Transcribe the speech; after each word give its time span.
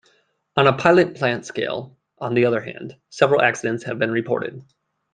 On 0.55 0.65
a 0.65 0.73
pilot 0.73 1.13
plant 1.15 1.45
scale, 1.45 1.95
on 2.17 2.33
the 2.33 2.45
other 2.45 2.59
hand, 2.59 2.95
several 3.11 3.39
accidents 3.39 3.83
have 3.83 3.99
been 3.99 4.09
reported. 4.09 4.63